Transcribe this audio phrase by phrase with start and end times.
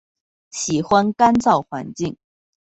[0.49, 2.17] 喜欢干燥环境。